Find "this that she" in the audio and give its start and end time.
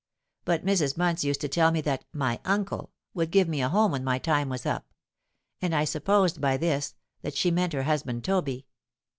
6.57-7.51